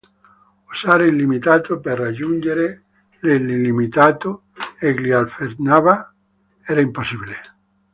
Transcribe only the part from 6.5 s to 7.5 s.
era impossibile.